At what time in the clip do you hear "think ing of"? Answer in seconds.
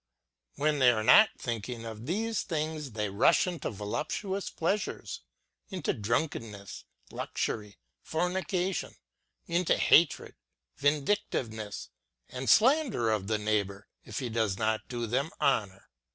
1.37-2.07